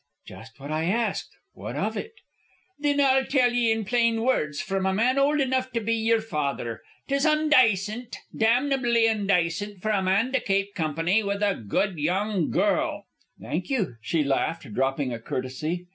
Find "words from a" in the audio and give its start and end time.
4.23-4.93